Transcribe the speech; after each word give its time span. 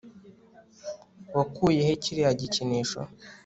wakuye 1.35 1.79
he 1.87 1.93
kiriya 2.03 2.31
gikinisho 2.39 3.01